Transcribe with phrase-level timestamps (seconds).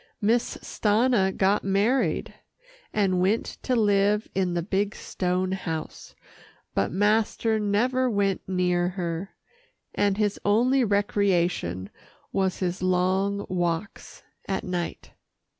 [0.19, 2.33] Miss Stanna got married,
[2.91, 6.15] and went to live in the big stone house,
[6.73, 9.35] but master never went near her,
[9.93, 11.91] and his only recreation
[12.33, 15.11] was his long walks at night.